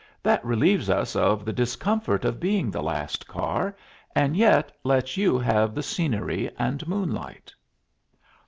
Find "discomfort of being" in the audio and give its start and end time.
1.53-2.71